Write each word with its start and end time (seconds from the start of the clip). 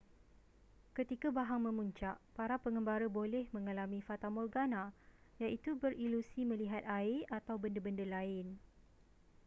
ketika 0.97 1.27
bahang 1.37 1.61
memuncak 1.69 2.15
para 2.37 2.55
pengembara 2.63 3.05
boleh 3.17 3.43
mengalami 3.55 3.99
fatamorgana 4.07 4.83
iaitu 5.41 5.69
berilusi 5.81 6.41
melihat 6.51 6.81
air 6.99 7.19
atau 7.39 7.53
benda-benda 7.63 8.05
lain 8.15 8.45